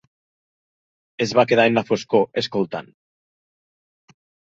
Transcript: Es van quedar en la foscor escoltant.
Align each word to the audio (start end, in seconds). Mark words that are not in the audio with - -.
Es 1.25 1.33
van 1.39 1.47
quedar 1.51 1.65
en 1.71 1.77
la 1.79 1.83
foscor 1.89 2.25
escoltant. 2.43 2.89